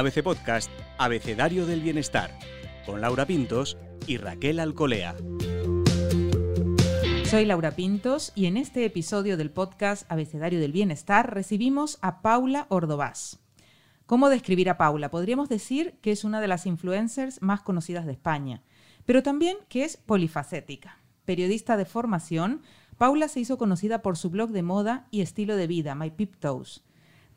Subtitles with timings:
[0.00, 2.30] ABC Podcast Abecedario del Bienestar,
[2.86, 3.76] con Laura Pintos
[4.06, 5.14] y Raquel Alcolea.
[7.26, 12.64] Soy Laura Pintos y en este episodio del podcast Abecedario del Bienestar recibimos a Paula
[12.70, 13.40] Ordovás.
[14.06, 15.10] ¿Cómo describir a Paula?
[15.10, 18.62] Podríamos decir que es una de las influencers más conocidas de España,
[19.04, 20.96] pero también que es polifacética.
[21.26, 22.62] Periodista de formación,
[22.96, 26.36] Paula se hizo conocida por su blog de moda y estilo de vida, My Pip
[26.36, 26.84] Toes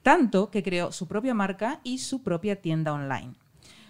[0.03, 3.33] tanto que creó su propia marca y su propia tienda online.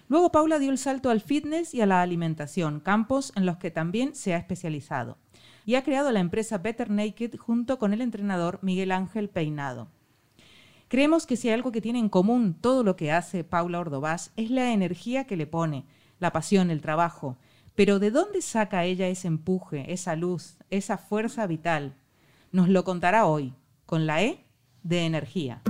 [0.08, 3.72] Luego Paula dio el salto al fitness y a la alimentación, campos en los que
[3.72, 5.17] también se ha especializado.
[5.66, 9.88] Y ha creado la empresa Better Naked junto con el entrenador Miguel Ángel Peinado.
[10.88, 14.31] Creemos que si hay algo que tiene en común todo lo que hace Paula Ordovás
[14.36, 15.86] es la energía que le pone,
[16.20, 17.38] la pasión, el trabajo.
[17.73, 21.95] Pero ¿de dónde saca ella ese empuje, esa luz, esa fuerza vital?
[22.52, 23.55] Nos lo contará hoy,
[23.88, 24.45] con la E
[24.84, 25.64] de energía.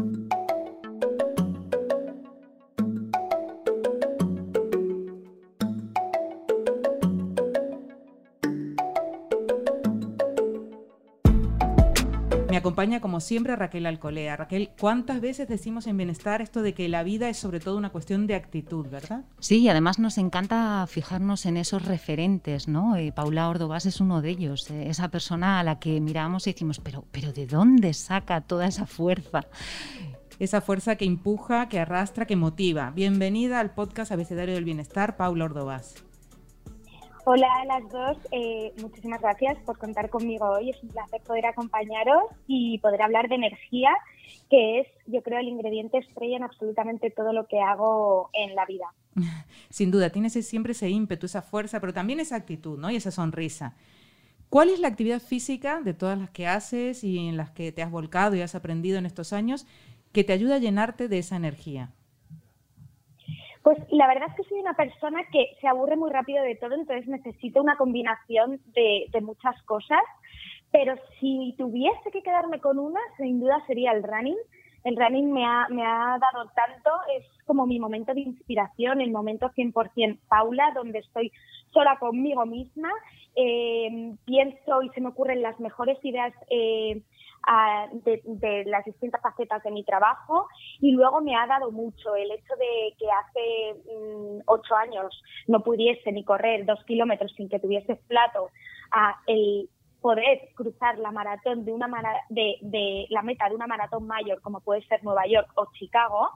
[12.64, 14.38] Acompaña como siempre Raquel Alcolea.
[14.38, 17.90] Raquel, ¿cuántas veces decimos en bienestar esto de que la vida es sobre todo una
[17.90, 19.26] cuestión de actitud, verdad?
[19.40, 22.96] Sí, y además nos encanta fijarnos en esos referentes, ¿no?
[22.96, 26.54] Eh, Paula Ordovás es uno de ellos, eh, esa persona a la que miramos y
[26.54, 29.42] decimos, pero, pero ¿de dónde saca toda esa fuerza?
[30.40, 32.92] Esa fuerza que empuja, que arrastra, que motiva.
[32.92, 35.96] Bienvenida al podcast Abecedario del Bienestar, Paula Ordovás.
[37.26, 40.72] Hola a las dos, eh, muchísimas gracias por contar conmigo hoy.
[40.72, 43.92] Es un placer poder acompañaros y poder hablar de energía,
[44.50, 48.66] que es, yo creo, el ingrediente estrella en absolutamente todo lo que hago en la
[48.66, 48.88] vida.
[49.70, 52.92] Sin duda, tienes siempre ese ímpetu, esa fuerza, pero también esa actitud ¿no?
[52.92, 53.78] y esa sonrisa.
[54.50, 57.84] ¿Cuál es la actividad física de todas las que haces y en las que te
[57.84, 59.66] has volcado y has aprendido en estos años
[60.12, 61.94] que te ayuda a llenarte de esa energía?
[63.64, 66.74] Pues la verdad es que soy una persona que se aburre muy rápido de todo,
[66.74, 70.02] entonces necesito una combinación de, muchas cosas.
[70.70, 74.38] Pero si tuviese que quedarme con una, sin duda sería el running.
[74.84, 79.12] El running me ha, me ha dado tanto, es como mi momento de inspiración, el
[79.12, 81.32] momento 100% Paula, donde estoy
[81.72, 82.90] sola conmigo misma,
[83.38, 87.02] eh, pienso y se me ocurren las mejores ideas eh,
[88.04, 90.48] de, las distintas facetas de mi trabajo
[90.80, 95.62] y luego me ha dado mucho el hecho de que hace mm, ocho años no
[95.62, 98.50] pudiese ni correr dos kilómetros sin que tuviese plato
[98.92, 99.70] a el
[100.02, 101.88] poder cruzar la maratón de una
[102.30, 106.30] de, de, la meta de una maratón mayor como puede ser Nueva York o Chicago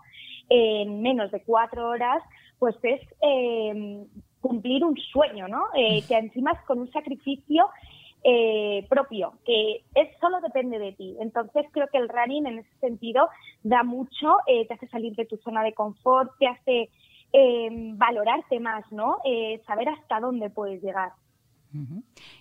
[0.49, 2.23] en menos de cuatro horas
[2.59, 4.05] pues es eh,
[4.41, 7.69] cumplir un sueño no eh, que encima es con un sacrificio
[8.23, 11.15] eh, propio, que es solo depende de ti.
[11.19, 13.29] Entonces creo que el running en ese sentido
[13.63, 16.89] da mucho, eh, te hace salir de tu zona de confort, te hace
[17.33, 19.17] eh, valorarte más, ¿no?
[19.65, 21.11] saber hasta dónde puedes llegar.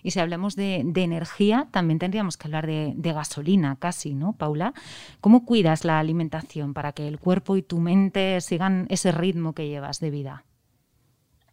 [0.03, 4.73] Y si hablamos de, energía, también tendríamos que hablar de, gasolina, casi, ¿no, Paula?
[5.21, 9.67] ¿Cómo cuidas la alimentación para que el cuerpo y tu mente sigan ese ritmo que
[9.67, 10.46] llevas de vida?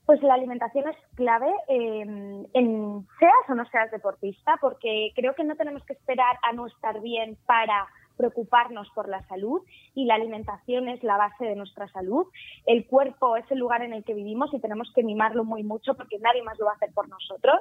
[0.06, 5.44] Pues la alimentación es clave, em, en seas o no seas deportista, porque creo que
[5.44, 9.62] no tenemos que esperar a no estar bien para preocuparnos por la salud
[9.94, 12.26] y la alimentación es la base de nuestra salud.
[12.66, 15.94] El cuerpo es el lugar en el que vivimos y tenemos que mimarlo muy mucho
[15.94, 17.60] porque nadie más lo va a hacer por nosotros.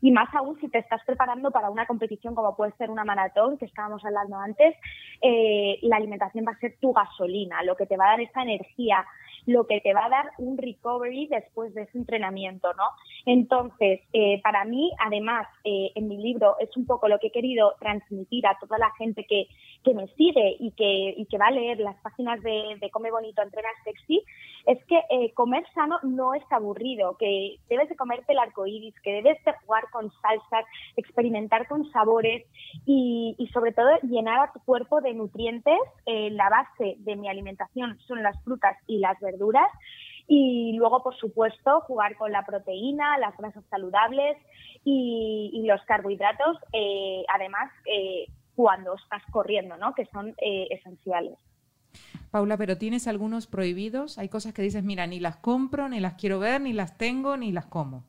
[0.00, 3.58] Y más aún si te estás preparando para una competición como puede ser una maratón,
[3.58, 4.76] que estábamos hablando antes,
[5.22, 8.42] eh, la alimentación va a ser tu gasolina, lo que te va a dar esa
[8.42, 9.04] energía,
[9.46, 12.84] lo que te va a dar un recovery después de ese entrenamiento, ¿no?
[13.26, 17.32] Entonces, eh, para mí, además, eh, en mi libro es un poco lo que he
[17.32, 19.46] querido transmitir a toda la gente que,
[19.84, 23.42] que me sigue y que, y que va a leer las páginas de, Come Bonito,
[23.42, 24.22] Entrena Sexy,
[24.66, 28.94] es que eh, comer sano no es aburrido, que debes de comerte el arco iris,
[29.02, 30.64] que debes de jugar con salsas,
[30.96, 32.46] experimentar con sabores
[32.86, 35.78] y, sobre todo llenar a tu cuerpo de nutrientes.
[36.06, 39.70] la base de mi alimentación son las frutas y las verduras verduras
[40.26, 44.38] y luego, por supuesto, jugar con la proteína, las grasas saludables
[44.84, 49.94] y, los carbohidratos, eh, además, eh, cuando estás corriendo, ¿no?
[49.94, 51.38] que son eh, esenciales.
[52.30, 54.18] Paula, pero tienes algunos prohibidos.
[54.18, 57.36] Hay cosas que dices, mira, ni las compro, ni las quiero ver, ni las tengo,
[57.36, 58.04] ni las como.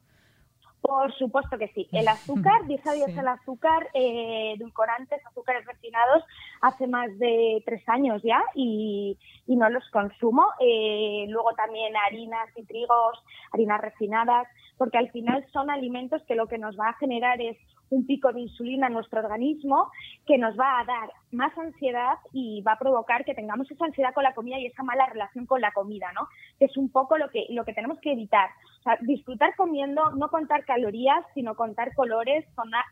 [0.85, 1.87] Por supuesto que sí.
[1.91, 6.23] El azúcar, dije adiós al azúcar, eh, edulcorantes, azúcares refinados,
[6.61, 10.45] hace más de tres años ya y, no los consumo.
[10.59, 14.47] Eh, luego también harinas y trigos, harinas refinadas,
[14.77, 17.57] porque al final son alimentos que lo que nos va a generar es
[17.89, 19.91] un pico de insulina en nuestro organismo
[20.25, 24.13] que nos va a dar más ansiedad y va a provocar que tengamos esa ansiedad
[24.13, 26.27] con la comida y esa mala relación con la comida, ¿no?
[26.57, 28.49] Que es un poco lo que, lo que tenemos que evitar.
[28.79, 32.45] O sea, disfrutar comiendo, no contar calorías, sino contar colores,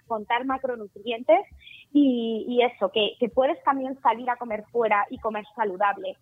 [0.07, 1.41] contar macronutrientes
[1.91, 6.17] y, y eso, que, que puedes también salir a comer fuera y comer saludable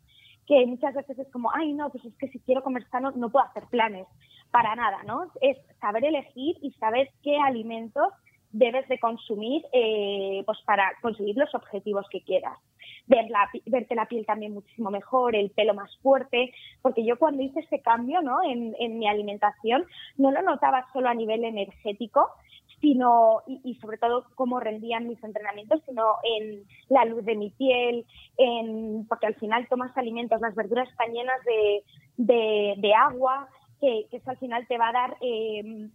[0.47, 3.29] que muchas veces es como, ay, no, pues es que si quiero comer sano no
[3.29, 4.07] puedo hacer planes.
[4.51, 5.31] Para nada, ¿no?
[5.41, 8.11] Es saber elegir y saber qué alimentos
[8.51, 12.57] debes de consumir eh, pues para conseguir los objetivos que quieras.
[13.07, 17.41] Ver la, verte la piel también muchísimo mejor, el pelo más fuerte, porque yo cuando
[17.43, 18.43] hice ese cambio ¿no?
[18.43, 19.85] en, en mi alimentación
[20.17, 22.27] no lo notaba solo a nivel energético,
[22.81, 28.05] sino y, sobre todo cómo rendían mis entrenamientos, sino en la luz de mi piel,
[28.37, 33.47] en, porque al final tomas alimentos, las verduras están llenas de, de, agua,
[33.79, 35.89] que, que, eso al final te va a dar eh,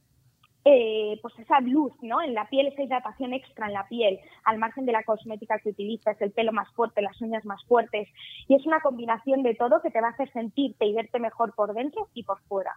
[0.68, 2.20] eh, pues esa luz ¿no?
[2.20, 5.68] en la piel, esa hidratación extra en la piel, al margen de la cosmética que
[5.68, 8.08] utilizas, el pelo más fuerte, las uñas más fuertes.
[8.48, 11.54] Y es una combinación de todo que te va a hacer sentirte y verte mejor
[11.54, 12.72] por dentro y por fuera.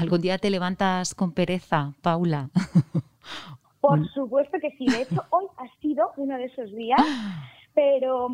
[0.00, 2.50] ¿Algún día te levantas con pereza, Paula?
[3.80, 4.86] Por supuesto que sí.
[4.86, 7.00] De hecho, hoy ha sido uno de esos días,
[7.74, 8.28] pero,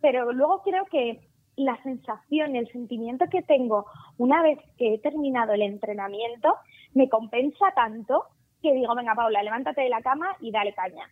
[0.00, 1.20] pero luego creo que
[1.56, 3.86] la sensación, el sentimiento que tengo
[4.16, 6.54] una vez que he terminado el entrenamiento
[6.94, 8.24] me compensa tanto
[8.62, 11.08] que digo, venga Paula, levántate de la cama y dale caña.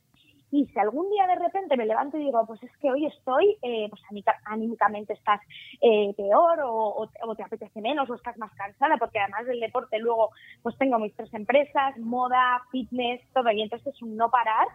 [0.50, 3.56] Y si algún día de repente me levanto y digo, pues es que hoy estoy,
[3.62, 4.00] eh, pues
[4.44, 5.40] anímicamente estás
[5.80, 10.30] eh, peor o, te apetece menos o estás más cansada, porque además del deporte luego
[10.62, 14.68] pues tengo mis tres empresas, moda, fitness, todo, y entonces es un no parar.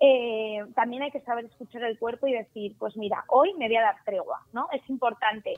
[0.00, 3.76] Eh, también hay que saber escuchar el cuerpo y decir, pues mira, hoy me voy
[3.76, 4.68] a dar tregua, ¿no?
[4.72, 5.54] Es importante.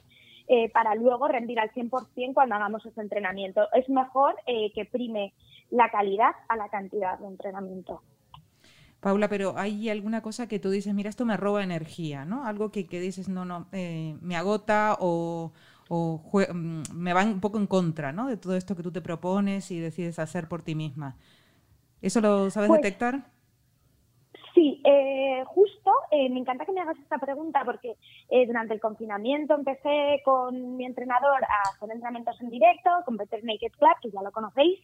[0.75, 3.67] para luego rendir al 100% cuando hagamos ese entrenamiento.
[3.73, 5.33] Es mejor que prime
[5.71, 8.03] la calidad a la cantidad de entrenamiento.
[9.05, 12.47] Paula, pero hay alguna cosa que tú dices, mira, esto me roba energía, ¿no?
[12.47, 15.53] Algo que, dices, no, no, eh, me agota o,
[15.91, 18.29] mm, me va un poco en contra, ¿no?
[18.29, 21.19] De todo esto que tú te propones y decides hacer por ti misma.
[22.01, 23.27] ¿Eso lo sabes pues detectar?
[24.55, 27.97] Sí, eh, justo, eh, me encanta que me hagas esta pregunta porque
[28.37, 33.45] eh, durante el confinamiento empecé con mi entrenador a hacer entrenamientos en directo, con Better
[33.45, 34.81] Naked Club, que ya lo conocéis,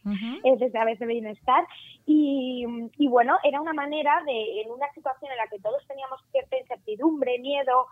[0.57, 1.65] desde a veces de Bienestar,
[2.05, 2.65] y,
[2.97, 6.57] y, bueno, era una manera de, en una situación en la que todos teníamos cierta
[6.57, 7.87] incertidumbre, miedo,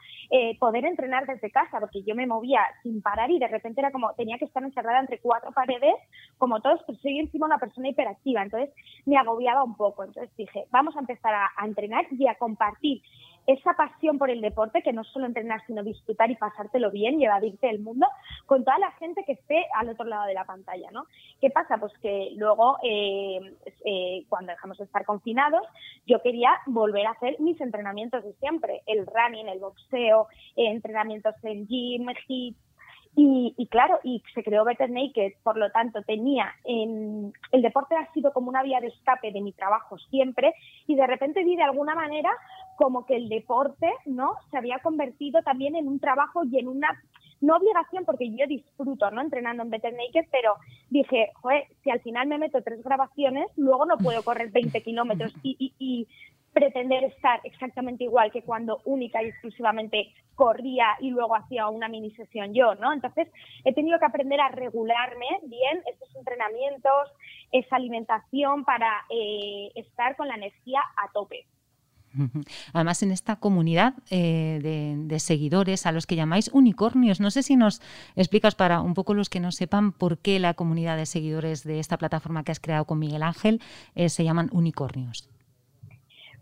[0.61, 4.13] poder entrenar desde casa, porque yo me movía sin parar y de repente era como,
[4.13, 5.95] tenía que estar encerrada entre cuatro paredes,
[6.37, 8.73] como todos, pues soy encima una persona hiperactiva, entonces
[9.05, 13.01] me agobiaba un poco, entonces dije, vamos a empezar a entrenar y a compartir
[13.53, 17.25] esa pasión por el deporte, que no solo entrenar, sino disfrutar y pasártelo bien y
[17.25, 18.05] evadirte del mundo,
[18.45, 21.05] con toda la gente que esté al otro lado de la pantalla, ¿no?
[21.41, 21.77] ¿Qué pasa?
[21.77, 23.55] Pues que luego, eh,
[23.85, 25.63] eh, cuando dejamos de estar confinados,
[26.05, 31.33] yo quería volver a hacer mis entrenamientos de siempre, el running, el boxeo, eh, entrenamientos
[31.43, 32.55] en gym, hit,
[33.15, 38.11] y, claro, y se creó Better Naked, por lo tanto tenía, en, el deporte ha
[38.13, 40.53] sido como una vía de escape de mi trabajo siempre
[40.87, 42.29] y de repente vi de alguna manera
[42.79, 44.35] como que el deporte, ¿no?
[44.51, 46.87] Se había convertido también en un trabajo y en una,
[47.41, 49.19] no obligación porque yo disfruto, ¿no?
[49.19, 50.53] Entrenando en Better Naked, pero
[50.89, 55.35] dije, joder, si al final me meto tres grabaciones, luego no puedo correr 20 kilómetros
[55.43, 56.07] y, y, y
[56.53, 62.11] pretender estar exactamente igual que cuando única y exclusivamente corría y luego hacía una mini
[62.11, 62.93] sesión yo, ¿no?
[62.93, 63.27] Entonces
[63.65, 67.11] he tenido que aprender a regularme bien estos entrenamientos,
[67.51, 71.45] esa alimentación para eh, estar con la energía a tope.
[72.73, 77.55] Además, en esta comunidad eh, de, seguidores a los que llamáis unicornios, no sé si
[77.55, 77.81] nos
[78.15, 81.79] explicas para un poco los que no sepan por qué la comunidad de seguidores de
[81.79, 83.61] esta plataforma que has creado con Miguel Ángel
[83.95, 85.29] eh, se llaman unicornios.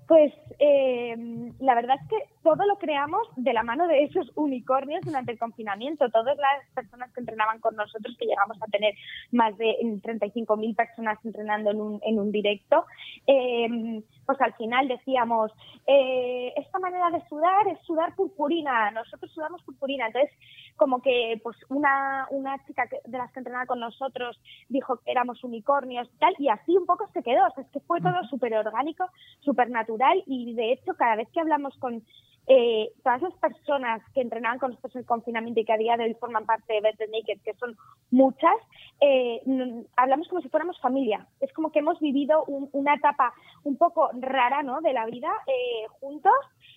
[0.08, 5.02] Pues eh, la verdad es que todo lo creamos de la mano de esos unicornios
[5.04, 6.10] durante el confinamiento.
[6.10, 8.94] Todas las personas que entrenaban con nosotros, que llegamos a tener
[9.32, 12.86] más de 35.000 personas entrenando en un, en un directo,
[13.26, 15.52] eh, pues al final decíamos,
[15.86, 20.08] eh, esta manera de sudar es sudar purpurina, nosotros sudamos purpurina.
[20.08, 20.32] Entonces,
[20.76, 24.40] como que pues una, una chica de las que entrenaba con nosotros
[24.70, 27.46] dijo que éramos unicornios y tal, y así un poco se quedó.
[27.48, 31.28] O sea, es que fue todo súper orgánico, súper natural, y de hecho, cada vez
[31.34, 32.04] que hablamos con
[32.48, 35.98] eh, todas las personas que entrenaban con nosotros en el confinamiento y que a día
[35.98, 37.76] de hoy forman parte de Better Naked, que son
[38.10, 38.56] muchas,
[39.02, 39.42] eh,
[39.98, 41.28] hablamos como si fuéramos familia.
[41.42, 44.80] Es como que hemos vivido una etapa un poco rara ¿no?
[44.80, 46.34] de la vida eh, juntos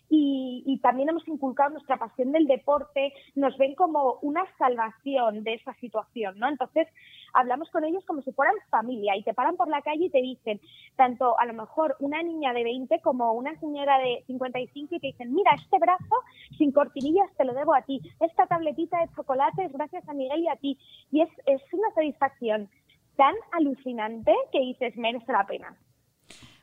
[0.09, 5.75] y, también hemos inculcado nuestra pasión del deporte, nos ven como una salvación de esa
[5.75, 6.49] situación, ¿no?
[6.49, 6.89] Entonces,
[7.33, 10.21] hablamos con ellos como si fueran familia y te paran por la calle y te
[10.21, 10.61] dicen,
[10.97, 15.07] tanto a lo mejor una niña de 20 como una señora de 55 y te
[15.09, 16.17] dicen, mira, este brazo
[16.59, 20.41] sin cortinillas te lo debo a ti, esta tabletita de chocolate es gracias a Miguel
[20.41, 20.79] y a ti.
[21.11, 22.69] Y es, es una satisfacción
[23.17, 25.77] tan alucinante que dices, merece la pena.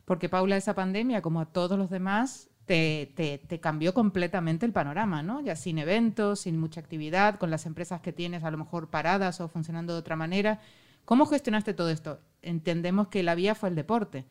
[0.05, 5.23] Porque Paula, esa pandemia, como a todos los demás, te, te, cambió completamente el panorama,
[5.23, 5.39] ¿no?
[5.39, 9.39] Ya sin eventos, sin mucha actividad, con las empresas que tienes a lo mejor paradas
[9.39, 10.59] o funcionando de otra manera.
[11.05, 12.19] ¿Cómo gestionaste todo esto?
[12.41, 14.25] Entendemos que la vía fue el deporte,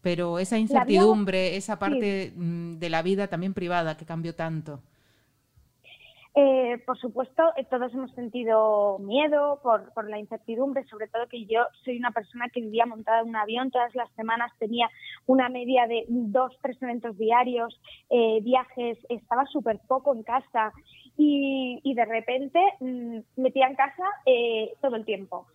[0.00, 4.82] pero esa incertidumbre, esa parte mm, de la vida también privada que cambió tanto.
[6.36, 11.44] Eh, por supuesto, eh, todos hemos sentido miedo por, por, la incertidumbre, sobre todo que
[11.44, 14.90] yo soy una persona que vivía montada en un avión, todas las semanas tenía
[15.26, 20.72] una media de dos, tres eventos diarios, eh, viajes, estaba súper poco en casa
[21.16, 24.04] y, y de repente mm, metía en casa
[24.80, 25.46] todo el tiempo.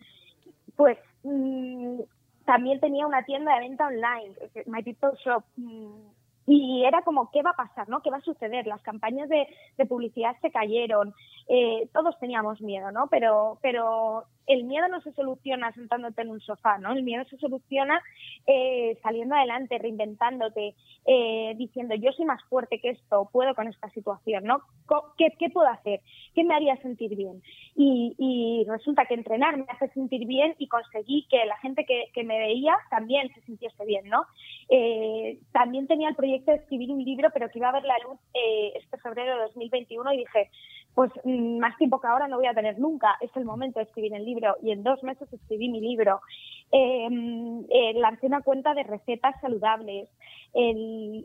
[0.78, 2.00] Pues mm,
[2.46, 4.34] también tenía una tienda de venta online,
[4.66, 5.44] My People Shop.
[5.58, 6.19] Mm,
[6.51, 7.88] y era como, ¿qué va a pasar?
[7.89, 8.01] ¿no?
[8.01, 8.65] ¿Qué va a suceder?
[8.65, 11.13] Las campañas de, de publicidad se cayeron,
[11.48, 13.08] eh, todos teníamos miedo, ¿no?
[13.08, 16.91] Pero, pero el miedo no se soluciona sentándote en un sofá, ¿no?
[16.91, 18.01] El miedo se soluciona
[18.48, 20.74] eh, saliendo adelante, reinventándote,
[21.06, 24.63] eh, diciendo yo soy más fuerte que esto, puedo con esta situación, ¿no?
[25.18, 26.01] ¿Qué, puedo hacer?
[26.34, 27.44] ¿Qué me haría sentir bien?
[27.75, 32.06] Y, y, resulta que entrenar me hace sentir bien y conseguí que la gente que,
[32.12, 34.24] que me veía también se sintiese bien, ¿no?
[34.70, 38.00] Eh, también tenía el proyecto de escribir un libro, pero que iba a ver la
[38.00, 40.50] luz este febrero de 2021 y dije,
[40.96, 43.17] pues mm, más tiempo que ahora no voy a tener nunca.
[43.22, 46.22] Es el momento de escribir el libro y en dos meses escribí mi libro.
[46.72, 50.10] Em, eh, lancé una cuenta de recetas saludables.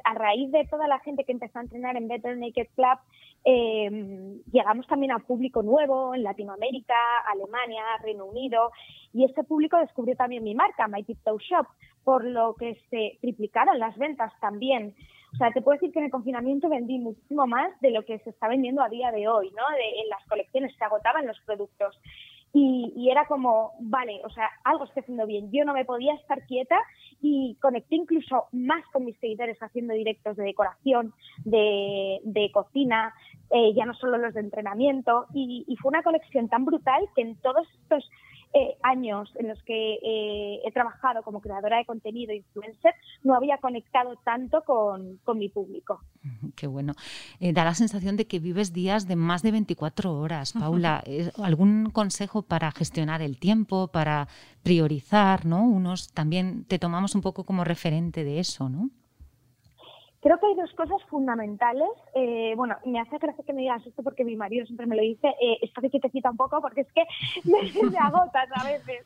[0.05, 2.99] a raíz de toda la gente que empezó a entrenar en Better Naked Club,
[3.45, 6.95] em, llegamos también a público nuevo en Latinoamérica,
[7.33, 8.71] Alemania, Reino Unido,
[9.15, 11.67] y ese público descubrió también mi marca, My Tiptoe Shop,
[12.05, 14.95] por lo que se triplicaron las ventas también.
[15.35, 18.21] O sea, te puedo decir que en el confinamiento vendí muchísimo más de lo que
[18.21, 19.63] se está vendiendo a día de hoy, ¿no?
[19.77, 21.99] en las colecciones se agotaban los productos.
[22.57, 25.51] Y, era como, vale, o sea, algo estoy haciendo bien.
[25.51, 26.77] Yo no me podía estar quieta
[27.21, 31.13] y conecté incluso más con mis seguidores haciendo directos de decoración,
[31.45, 33.13] de, cocina,
[33.51, 35.27] eh, ya no solo los de entrenamiento.
[35.35, 38.09] Y, y, fue una conexión tan brutal que en todos estos
[38.57, 42.95] eh, años en los que eh, he trabajado como creadora de contenido influencer,
[43.25, 46.01] no había conectado tanto con, mi público.
[46.55, 46.95] Qué bueno.
[47.41, 50.53] Eh, da la sensación de que vives días de más de 24 horas.
[50.53, 51.03] Paula,
[51.43, 54.29] ¿algún consejo para gestionar el tiempo, para
[54.63, 55.47] priorizar?
[55.47, 55.65] ¿no?
[55.65, 58.91] Unos también te tomamos un poco como referente de eso, ¿no?
[60.25, 61.91] Creo que hay dos cosas fundamentales.
[62.15, 65.03] Eh, bueno, me hace gracia que me digas esto porque mi marido siempre me lo
[65.03, 65.29] dice.
[65.29, 67.05] Eh, esto que te cita un poco porque es que
[67.45, 69.05] me, agotas a veces.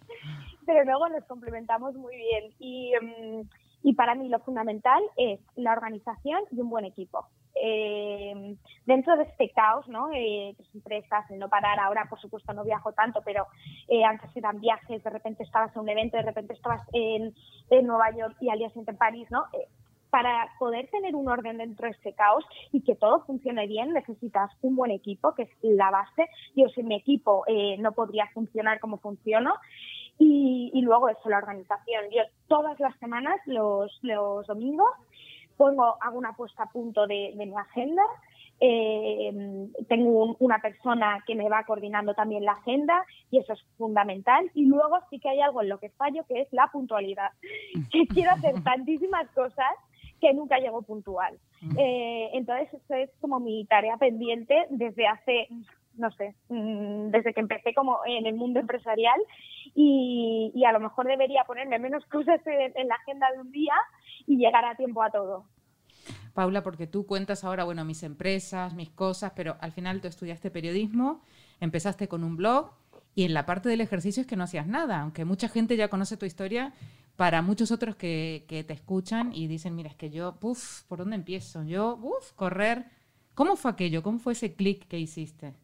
[0.64, 2.54] Pero luego nos complementamos muy bien.
[2.60, 3.48] Y, mm,
[3.82, 7.26] y para mí lo fundamental es la organización y un buen equipo.
[7.60, 8.56] Eh,
[8.87, 10.10] dentro de este caos, ¿no?
[10.12, 13.46] Eh, empresas, el no parar, ahora por supuesto no viajo tanto, pero
[13.88, 17.34] eh, antes eran viajes, de repente estabas en un evento, de repente estabas en,
[17.70, 19.44] en Nueva York y al día siguiente en París, ¿no?
[20.10, 24.50] Para poder tener un orden dentro de ese caos y que todo funcione bien, necesitas
[24.62, 26.28] un buen equipo, que es la base.
[26.56, 29.54] Yo sin mi equipo eh, no podría funcionar como funciono.
[30.20, 32.04] Y, luego eso, la organización.
[32.10, 34.90] Yo todas las semanas, los, los domingos,
[35.56, 38.02] pongo, hago una puesta a punto de, mi agenda.
[38.60, 39.32] Eh,
[39.88, 44.50] tengo una persona que me va coordinando también la agenda y eso es fundamental.
[44.54, 47.30] Y luego sí que hay algo en lo que fallo, que es la puntualidad.
[47.92, 49.74] Que quiero hacer tantísimas cosas
[50.20, 51.38] que nunca llegó puntual.
[51.76, 55.48] Eh, entonces, eso es como mi tarea pendiente desde hace,
[55.94, 59.20] no sé, mm, desde que empecé como en el mundo empresarial
[59.75, 63.75] y, a lo mejor debería ponerme menos cosas en, la agenda de un día
[64.26, 65.44] y llegar a tiempo a todo.
[66.34, 70.50] Paula, porque tú cuentas ahora, bueno, mis empresas, mis cosas, pero al final tú estudiaste
[70.50, 71.20] periodismo,
[71.60, 72.70] empezaste con un blog
[73.14, 75.88] y en la parte del ejercicio es que no hacías nada, aunque mucha gente ya
[75.88, 76.72] conoce tu historia,
[77.18, 81.16] para muchos otros que, te escuchan y dicen, mira, es que yo, uff, ¿por dónde
[81.16, 81.64] empiezo?
[81.64, 82.84] Yo, uff, correr.
[83.34, 84.04] ¿Cómo fue aquello?
[84.04, 85.54] ¿Cómo fue ese clic que hiciste?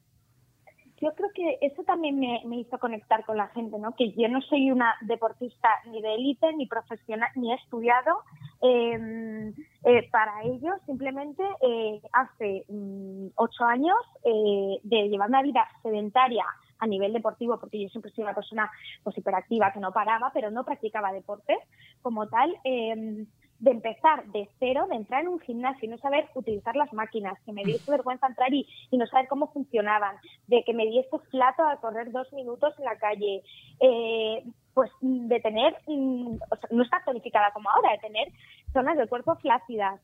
[1.01, 3.95] Yo creo que eso también me, hizo conectar con la gente, ¿no?
[3.95, 8.19] Que yo no soy una deportista ni de élite, ni profesional, ni he estudiado.
[8.61, 9.55] Em,
[9.87, 16.47] Eh, para ellos, simplemente eh, hace mm, ocho años eh, de llevar una vida sedentaria
[16.85, 18.71] a nivel deportivo, porque yo siempre soy una persona
[19.03, 21.57] pues, hiperactiva que no paraba, pero no practicaba deporte
[22.03, 22.55] como tal.
[22.65, 23.27] Em,
[23.61, 27.39] de empezar de cero, de entrar en un gimnasio y no saber utilizar las máquinas,
[27.47, 30.17] que me diese vergüenza entrar y, y no saber cómo funcionaban,
[30.49, 33.43] de que me diese flato a correr dos minutos en la calle,
[33.81, 36.37] eh, pues de tener, mm,
[36.73, 38.29] no está tonificada como ahora, de tener
[38.73, 40.01] zonas del cuerpo flácidas.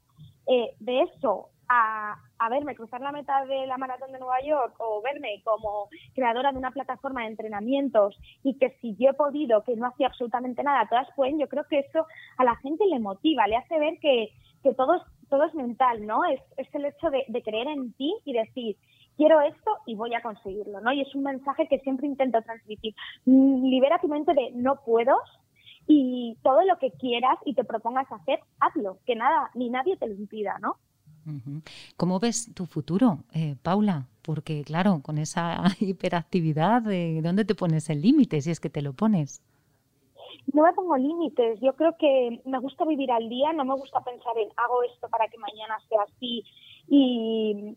[0.47, 4.75] Eh, de eso a, a, verme cruzar la meta de la maratón de Nueva York
[4.79, 9.62] o verme como creadora de una plataforma de entrenamientos y que si yo he podido,
[9.62, 12.07] que no hacía absolutamente nada, todas pueden, yo creo que eso
[12.39, 14.33] a la gente le motiva, le hace ver que,
[14.65, 16.25] que todo, es, todo es mental, ¿no?
[16.25, 18.77] Es, es el hecho de, de creer en ti y decir,
[19.17, 20.93] quiero esto y voy a conseguirlo, ¿no?
[20.93, 22.95] Y es un mensaje que siempre intento transmitir.
[23.27, 25.15] Mm, libera tu mente de no puedo
[25.87, 30.09] y todo lo que quieras y te propongas hacer, hazlo, que nada ni nadie te
[30.09, 30.77] lo impida, ¿no?
[31.97, 34.07] ¿Cómo ves tu futuro, eh, Paula?
[34.23, 38.83] Porque claro, con esa hiperactividad, eh, ¿dónde te pones el límite si es que te
[38.83, 39.43] lo pones?
[40.53, 41.61] No me pongo límites.
[41.61, 45.09] Yo creo que me gusta vivir al día, no me gusta pensar en hago esto
[45.09, 46.45] para que mañana sea así.
[46.89, 47.77] Y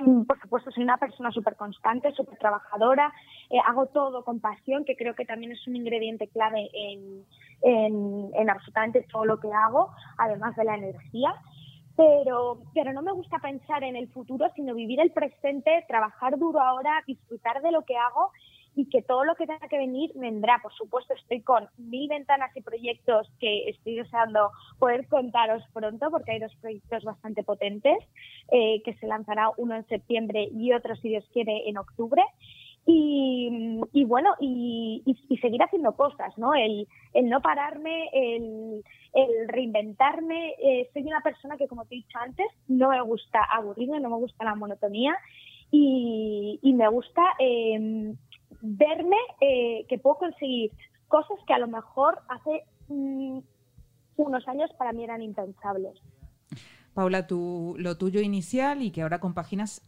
[0.00, 3.12] mm, por supuesto soy una persona súper constante, súper trabajadora,
[3.50, 7.24] eh, hago todo con pasión, que creo que también es un ingrediente clave en,
[7.62, 11.34] en, en absolutamente todo lo que hago, además de la energía
[11.96, 16.60] pero, pero no me gusta pensar en el futuro, sino vivir el presente, trabajar duro
[16.60, 18.30] ahora, disfrutar de lo que hago
[18.76, 20.58] y que todo lo que tenga que venir vendrá.
[20.62, 26.32] Por supuesto, estoy con mil ventanas y proyectos que estoy deseando poder contaros pronto, porque
[26.32, 27.98] hay dos proyectos bastante potentes,
[28.50, 32.22] eh, que se lanzará uno en septiembre y otro, si Dios quiere, en octubre.
[32.86, 36.54] Y, y bueno, y, y, seguir haciendo cosas, ¿no?
[36.54, 40.54] El, el no pararme, el, el reinventarme.
[40.62, 44.10] Eh, soy una persona que, como te he dicho antes, no me gusta aburrirme, no
[44.10, 45.16] me gusta la monotonía
[45.70, 48.14] y, me gusta eh,
[48.60, 50.72] verme eh, que puedo conseguir
[51.08, 53.38] cosas que a lo mejor hace mm,
[54.16, 56.00] unos años para mí eran impensables.
[56.94, 59.82] Paula, tu, lo tuyo inicial y que ahora compaginas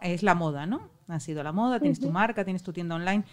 [0.00, 0.88] es la moda, ¿no?
[1.08, 3.24] Ha sido la moda, tienes tu marca, tienes tu tienda online,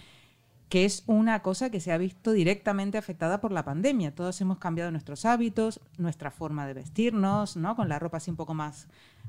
[0.70, 4.16] que es una cosa que se ha visto directamente afectada por la pandemia.
[4.16, 7.76] Todos hemos cambiado nuestros hábitos, nuestra forma de vestirnos, ¿no?
[7.76, 8.88] Con la ropa así un poco más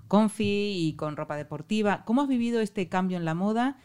[0.09, 2.02] comfy y con ropa deportiva.
[2.05, 3.77] ¿Cómo has vivido este cambio en la moda?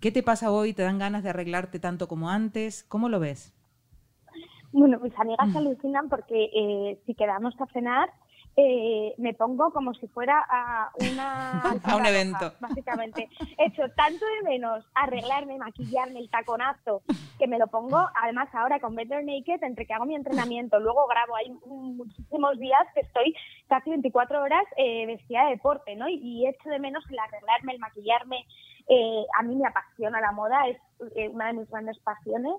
[0.00, 0.72] ¿Qué te pasa hoy?
[0.72, 2.84] ¿Te dan ganas de arreglarte tanto como antes?
[2.84, 3.52] ¿Cómo lo ves?
[4.72, 5.56] Bueno, mis amigas mm.
[5.56, 8.10] alucinan porque eh, si quedamos a cenar,
[8.56, 12.52] eh, me pongo como si fuera a una a un evento.
[12.58, 13.28] básicamente.
[13.58, 17.02] He hecho tanto de menos arreglarme maquillarme el taconazo
[17.38, 21.06] que me lo pongo además ahora con Better Naked entre que hago mi entrenamiento luego
[21.06, 23.34] grabo hay muchísimos días que estoy
[23.68, 27.72] casi 24 horas eh, vestida de deporte no y, he hecho de menos el arreglarme
[27.72, 28.46] el maquillarme
[28.88, 30.78] eh, a mí me apasiona la moda es
[31.16, 32.54] eh, una de mis grandes pasiones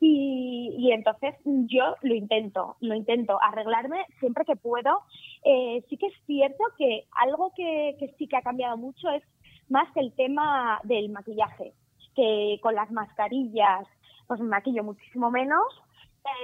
[0.00, 5.00] y, entonces yo lo intento, lo intento arreglarme siempre que puedo.
[5.44, 9.22] Eh, sí que es cierto que algo que, sí que ha cambiado mucho es
[9.68, 11.72] más el tema del maquillaje,
[12.14, 13.86] que con las mascarillas
[14.26, 15.64] pues me maquillo muchísimo menos.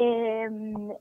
[0.00, 0.48] Eh,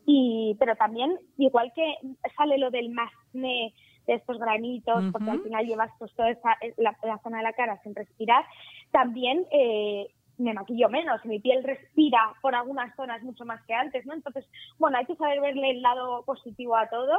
[0.05, 1.95] y pero también igual que
[2.37, 3.73] sale lo del masne
[4.07, 7.77] de estos granitos porque al final llevas pues toda esa, la, zona de la cara
[7.83, 8.45] sin respirar
[8.91, 14.05] también eh, me maquillo menos, mi piel respira por algunas zonas mucho más que antes,
[14.05, 14.13] ¿no?
[14.13, 14.45] Entonces,
[14.77, 17.17] bueno, hay que saber verle el lado positivo a todo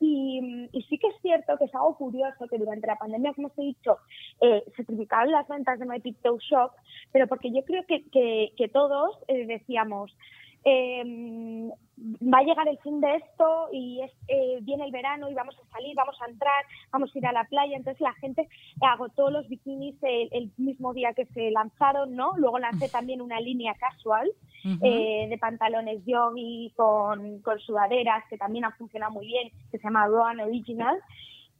[0.00, 3.58] y, sí que es cierto que es algo curioso que durante la pandemia, como os
[3.58, 3.98] he dicho,
[4.40, 6.72] eh, se triplicaron las ventas de My Toe Shop,
[7.12, 10.16] pero porque yo creo que, que, todos eh, decíamos,
[10.64, 11.70] eh,
[12.22, 15.56] va a llegar el fin de esto y es, eh, viene el verano y vamos
[15.58, 17.76] a salir, vamos a entrar, vamos a ir a la playa.
[17.76, 18.48] Entonces la gente
[18.80, 22.32] agotó los bikinis el, mismo día que se lanzaron, ¿no?
[22.36, 24.30] Luego lancé también una línea casual
[24.82, 29.84] eh, de pantalones yogi con, con sudaderas que también ha funcionado muy bien, que se
[29.84, 30.98] llama Roan Original.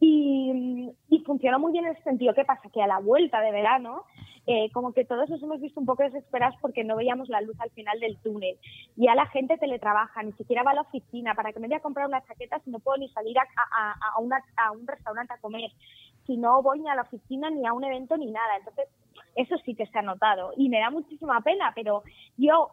[0.01, 2.33] Y, y, funcionó muy bien en ese sentido.
[2.35, 2.71] ¿Qué pasa?
[2.73, 4.05] Que a la vuelta de verano,
[4.47, 7.55] eh, como que todos nos hemos visto un poco desesperados porque no veíamos la luz
[7.61, 8.57] al final del túnel.
[8.97, 11.35] Ya la gente teletrabaja, ni siquiera va a la oficina.
[11.35, 13.93] ¿Para que me voy a comprar una chaqueta si no puedo ni salir a, a,
[14.17, 15.71] a, una, a un restaurante a comer?
[16.27, 18.57] Si no voy ni a la oficina, ni a un evento, ni nada.
[18.57, 18.89] Entonces,
[19.35, 22.03] eso sí que se ha notado y me da muchísima pena, pero
[22.37, 22.71] yo,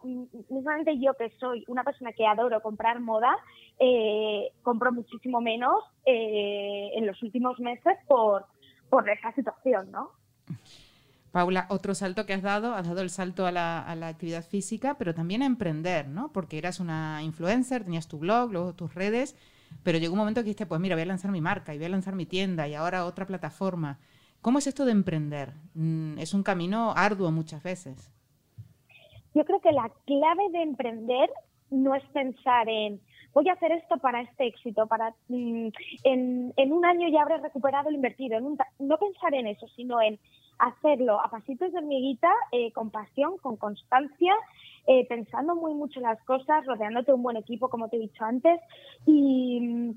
[0.49, 3.35] mismamente yo que soy una persona que adoro comprar moda,
[3.79, 8.45] eh, compro muchísimo menos eh, en los últimos meses por,
[8.89, 10.11] por esa situación, ¿no?
[11.31, 14.43] Paula, otro salto que has dado, has dado el salto a la, a la, actividad
[14.43, 16.31] física, pero también a emprender, ¿no?
[16.31, 19.35] Porque eras una influencer, tenías tu blog, luego tus redes,
[19.83, 21.85] pero llegó un momento que dijiste, pues mira, voy a lanzar mi marca y voy
[21.85, 23.99] a lanzar mi tienda y ahora otra plataforma.
[24.47, 25.49] ¿Cómo es esto de emprender?
[25.73, 28.09] Mm, es un camino arduo muchas veces.
[29.33, 31.29] Yo creo que la clave de emprender
[31.69, 33.01] no es pensar en
[33.33, 35.67] voy a hacer esto para este éxito, para mm,
[36.05, 38.39] en, un año ya habré recuperado el invertido.
[38.39, 40.17] no pensar en eso, sino en
[40.59, 44.33] hacerlo a pasitos de hormiguita, eh, con pasión, con constancia,
[44.87, 48.23] eh, pensando muy mucho las cosas, rodeándote de un buen equipo, como te he dicho
[48.23, 48.61] antes,
[49.05, 49.91] y,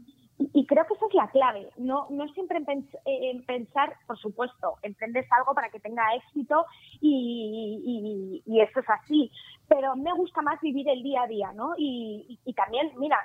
[0.54, 4.76] y creo que esa es la clave, no, no siempre en, eh, pensar, por supuesto,
[4.82, 6.64] emprendes algo para que tenga éxito
[7.00, 9.30] y, y, eso es así,
[9.68, 11.74] pero me gusta más vivir el día a día, ¿no?
[11.76, 13.16] Y, también, mira,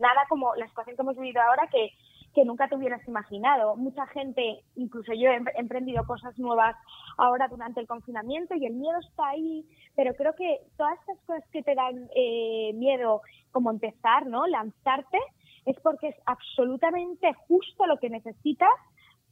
[0.00, 1.90] nada como la situación que hemos vivido ahora que,
[2.34, 3.76] que nunca te hubieras imaginado.
[3.76, 6.76] Mucha gente, incluso yo he emprendido cosas nuevas
[7.16, 11.44] ahora durante el confinamiento y el miedo está ahí, pero creo que todas estas cosas
[11.50, 14.46] que te dan eh, miedo, como empezar, ¿no?
[14.46, 15.18] Lanzarte,
[15.66, 18.70] es porque es absolutamente justo lo que necesitas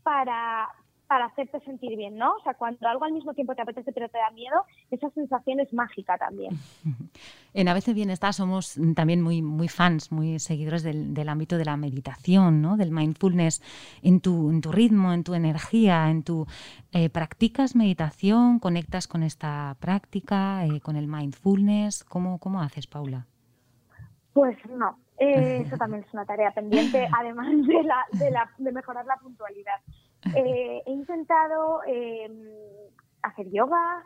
[0.02, 0.68] para,
[1.06, 2.34] para hacerte sentir bien, ¿no?
[2.34, 5.60] O sea, cuando algo al mismo tiempo te apetece pero te da miedo, esa sensación
[5.60, 6.58] es mágica también.
[7.56, 11.76] En A veces Bienestar somos también muy, muy fans, muy seguidores del, ámbito de la
[11.76, 12.76] meditación, ¿no?
[12.76, 13.62] Del mindfulness
[14.02, 16.46] en tu, en tu ritmo, en tu energía, en tu...
[16.90, 18.58] Eh, ¿Practicas meditación?
[18.58, 22.02] ¿Conectas con esta práctica, eh, con el mindfulness?
[22.02, 23.26] ¿Cómo, ¿Cómo haces, Paula?
[24.32, 28.72] Pues no, eh, eso también es una tarea pendiente, además de, la, de, la, de
[28.72, 29.80] mejorar la puntualidad.
[30.34, 32.30] Eh, he intentado eh,
[33.22, 34.04] hacer yoga,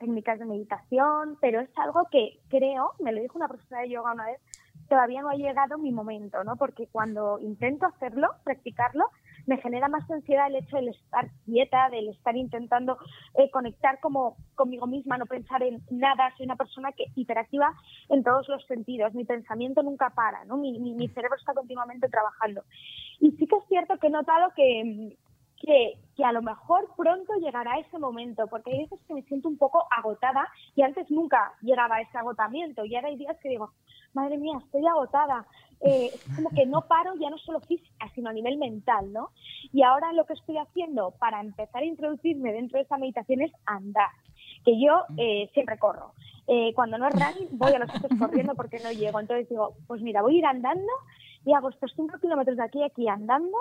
[0.00, 4.12] técnicas de meditación, pero es algo que creo, me lo dijo una profesora de yoga
[4.12, 4.40] una vez,
[4.88, 6.56] todavía no ha llegado mi momento, ¿no?
[6.56, 9.10] Porque cuando intento hacerlo, practicarlo,
[9.48, 12.98] me genera más ansiedad el hecho de estar quieta, del estar intentando
[13.34, 16.32] eh, conectar como conmigo misma, no pensar en nada.
[16.36, 17.72] Soy una persona que hiperactiva
[18.10, 19.14] en todos los sentidos.
[19.14, 20.58] Mi pensamiento nunca para, ¿no?
[20.58, 22.62] Mi, mi, cerebro está continuamente trabajando.
[23.20, 25.16] Y sí que es cierto que he notado que,
[25.68, 29.50] que, que, a lo mejor pronto llegará ese momento, porque hay veces que me siento
[29.50, 33.50] un poco agotada y antes nunca llegaba a ese agotamiento y ahora hay días que
[33.50, 33.72] digo,
[34.14, 35.46] madre mía, estoy agotada,
[35.82, 39.28] eh, es como que no paro ya no solo física, sino a nivel mental, ¿no?
[39.70, 43.52] Y ahora lo que estoy haciendo para empezar a introducirme dentro de esa meditación es
[43.66, 44.08] andar,
[44.64, 46.14] que yo eh, siempre corro.
[46.46, 47.14] Eh, cuando no es
[47.50, 49.20] voy a los sitios corriendo porque no llego.
[49.20, 50.92] Entonces digo, pues mira, voy a ir andando
[51.44, 53.58] y hago estos 5 kilómetros de aquí a aquí andando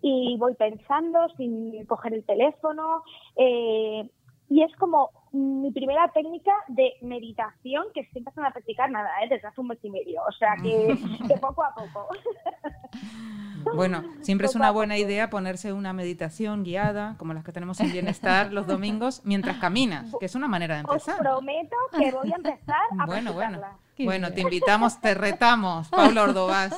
[0.00, 3.02] y voy pensando sin coger el teléfono.
[3.36, 9.28] y es como mi primera técnica de meditación que estoy empezando a practicar nada, ¿eh?
[9.28, 10.96] desde hace un mes y medio, o sea que,
[11.40, 12.08] poco a poco.
[13.78, 17.92] Bueno, siempre es una buena idea ponerse una meditación guiada, como las que tenemos en
[17.92, 21.14] Bienestar los domingos, mientras caminas, que es una manera de empezar.
[21.14, 23.60] Os prometo que voy a empezar a Bueno, bueno.
[24.04, 26.72] Bueno, te invitamos, te retamos, Paula Ordovás.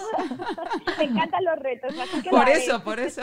[0.99, 1.93] Me encantan los retos.
[1.99, 3.23] Así que por eso, por eso.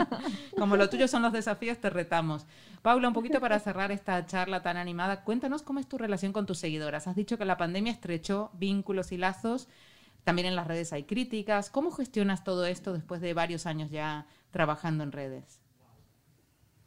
[0.58, 2.46] Como lo tuyo son los desafíos, te retamos.
[2.82, 6.46] Paula, un poquito para cerrar esta charla tan animada, cuéntanos cómo es tu relación con
[6.46, 7.06] tus seguidoras.
[7.06, 9.68] Has dicho que la pandemia estrechó vínculos y lazos.
[10.24, 11.70] También en las redes hay críticas.
[11.70, 15.60] ¿Cómo gestionas todo esto después de varios años ya trabajando en redes?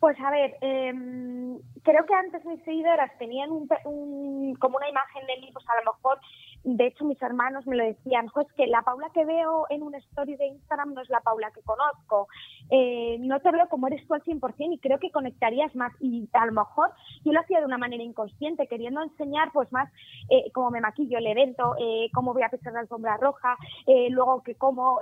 [0.02, 5.38] Pues a ver, em, creo que antes mis seguidoras tenían un, como una imagen de
[5.40, 6.20] mí, pues a lo mejor,
[6.64, 9.98] de hecho mis hermanos me lo decían, pues que la Paula que veo en una
[9.98, 12.28] story de Instagram no es la Paula que conozco,
[12.70, 16.30] eh, no te veo como eres tú al 100% y creo que conectarías más y
[16.34, 16.92] a lo mejor
[17.24, 19.92] yo lo hacía de una manera inconsciente, queriendo enseñar pues más
[20.30, 24.10] eh, cómo me maquillo el evento, eh, cómo voy a pisar la alfombra roja, eh,
[24.10, 25.00] luego que cómo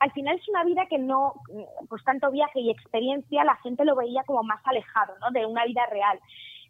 [0.00, 1.34] al final es una vida que no,
[1.88, 5.30] pues tanto viaje y experiencia, la gente lo veía como más alejado, ¿no?
[5.32, 6.20] De una vida real.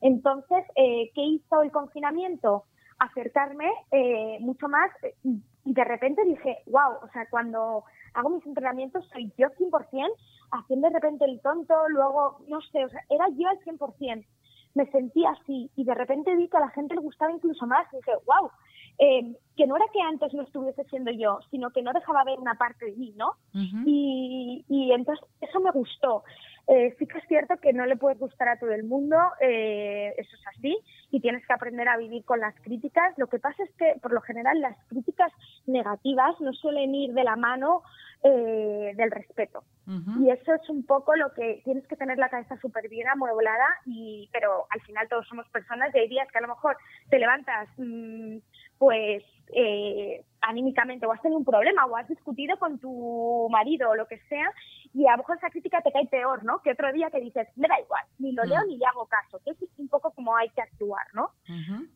[0.01, 2.65] Entonces, eh, ¿qué hizo el confinamiento?
[2.99, 4.91] Acercarme eh, mucho más
[5.69, 7.85] y de repente dije, wow, o sea, cuando
[8.15, 10.09] hago mis entrenamientos soy yo 100%,
[10.51, 14.27] haciendo de repente el tonto, luego, no sé, o sea, era yo al 100%.
[14.75, 17.87] Me sentía así y de repente vi que a la gente le gustaba incluso más
[17.93, 18.51] y dije, wow,
[18.99, 22.39] eh, que no era que antes no estuviese siendo yo, sino que no dejaba ver
[22.39, 23.35] una parte de mí, ¿no?
[23.53, 26.25] y, y, entonces eso me gustó.
[26.69, 30.15] Eh, sí que es cierto que no le puedes gustar a todo el mundo, eh,
[30.19, 30.79] eso es así,
[31.11, 33.17] y tienes que aprender a vivir con las críticas.
[33.17, 35.33] Lo que pasa es que, por lo general, las críticas
[35.67, 37.83] negativas no suelen ir de la mano
[38.23, 39.65] eh, del respeto.
[40.21, 43.67] Y eso es un poco lo que tienes que tener la cabeza súper bien amueblada,
[43.87, 46.77] y, pero al final todos somos personas y hay días que a lo mejor
[47.09, 48.37] te levantas mm,
[48.79, 49.23] pues
[49.55, 54.07] eh, anímicamente o has tenido un problema o has discutido con tu marido o lo
[54.07, 54.53] que sea
[54.95, 56.61] y a lo mejor esa crítica te cae peor, ¿no?
[56.63, 58.69] Que otro día que dices, me da igual, ni lo leo mm.
[58.69, 61.31] ni le hago caso, que es un poco como hay que actuar, ¿no?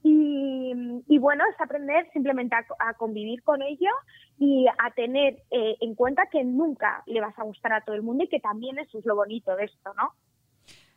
[0.02, 3.90] y, bueno, es aprender simplemente a, convivir con ello
[4.38, 8.02] y a tener eh, en cuenta que nunca le vas a gustar a todo el
[8.02, 10.14] mundo y que también eso es lo bonito de esto, ¿no?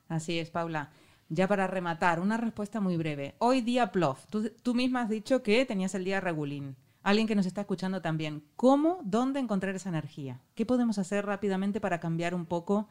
[0.07, 0.89] Así es, Paula.
[1.29, 3.35] Ya para rematar, una respuesta muy breve.
[3.39, 7.35] Hoy día Plof, tú, tú misma has dicho que tenías el día regulín alguien que
[7.35, 10.39] nos está escuchando también, ¿cómo, dónde encontrar esa energía?
[10.55, 12.87] ¿Qué podemos hacer rápidamente para cambiar un poco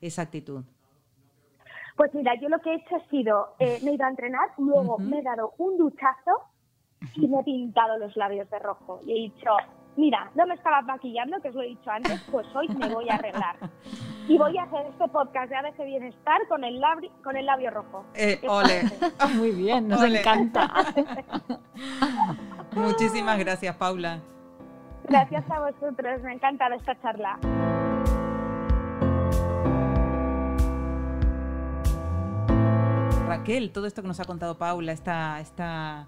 [0.00, 0.64] esa actitud?
[1.96, 4.48] Pues mira, yo lo que he hecho ha sido, eh, me he ido a entrenar,
[4.58, 6.32] luego me he dado un duchazo
[7.14, 9.00] y me he pintado los labios de rojo.
[9.06, 9.50] Y he dicho,
[9.96, 13.08] mira, no me estaba maquillando, que os lo he dicho antes, pues hoy me voy
[13.08, 13.56] a arreglar.
[14.28, 17.70] Y voy a hacer este podcast de ABC Bienestar con el, labio, con el labio
[17.70, 18.04] rojo.
[18.14, 18.82] Eh, ole.
[19.34, 20.70] Muy bien, nos encanta.
[22.72, 24.20] Muchísimas gracias, Paula.
[25.08, 27.38] Gracias a vosotros, me encanta esta charla.
[33.26, 36.06] Raquel, todo esto que nos ha contado Paula, esta, esta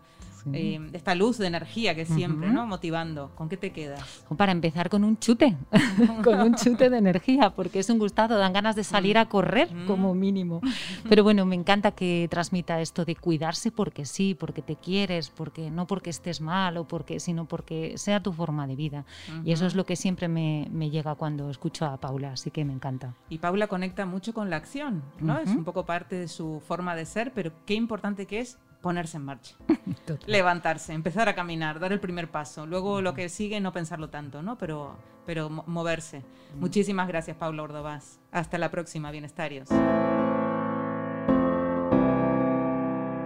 [0.53, 2.67] eh, esta luz de energía que siempre, ¿no?
[2.67, 3.31] Motivando.
[3.35, 4.25] ¿Con qué te quedas?
[4.37, 5.57] Para empezar con un chute,
[6.25, 9.69] con un chute de energía, porque es un gustado, dan ganas de salir a correr
[9.87, 10.61] como mínimo.
[11.09, 15.71] Pero bueno, me encanta que transmita esto de cuidarse porque sí, porque te quieres, porque
[15.71, 19.05] no porque estés mal o porque, sino porque sea tu forma de vida.
[19.45, 22.65] Y eso es lo que siempre me, me, llega cuando escucho a Paula, así que
[22.65, 23.15] me encanta.
[23.29, 25.39] Y Paula conecta mucho con la acción, ¿no?
[25.39, 29.17] Es un poco parte de su forma de ser, pero qué importante que es ponerse
[29.17, 29.57] en marcha.
[30.27, 32.67] Levantarse, empezar a caminar, dar el primer paso.
[32.67, 34.59] Luego lo que sigue, no pensarlo tanto, ¿no?
[34.59, 36.23] Pero, pero moverse.
[36.57, 38.21] Muchísimas gracias, Paula Ordovás.
[38.31, 39.71] Hasta la próxima, bienestarios.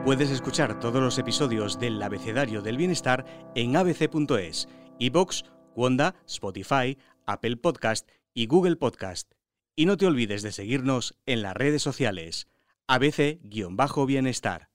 [0.05, 4.69] Puedes escuchar todos los episodios del Abecedario del Bienestar en abc.es,
[5.01, 5.45] iBox,
[5.75, 9.33] Wanda, Spotify, Apple Podcast y Google Podcast.
[9.75, 12.47] Y no te olvides de seguirnos en las redes sociales.
[12.87, 14.68] ABC-Bienestar.